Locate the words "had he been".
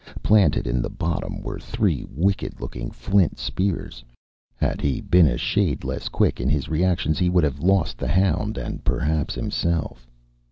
4.55-5.27